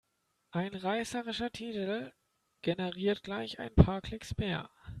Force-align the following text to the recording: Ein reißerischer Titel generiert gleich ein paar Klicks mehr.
Ein 0.49 0.73
reißerischer 0.73 1.51
Titel 1.51 2.11
generiert 2.63 3.21
gleich 3.21 3.59
ein 3.59 3.75
paar 3.75 4.01
Klicks 4.01 4.35
mehr. 4.35 4.67